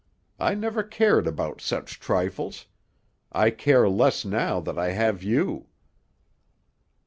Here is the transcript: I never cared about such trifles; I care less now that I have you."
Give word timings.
I 0.39 0.55
never 0.55 0.81
cared 0.81 1.27
about 1.27 1.61
such 1.61 1.99
trifles; 1.99 2.65
I 3.31 3.51
care 3.51 3.87
less 3.87 4.25
now 4.25 4.59
that 4.59 4.79
I 4.79 4.93
have 4.93 5.21
you." 5.21 5.67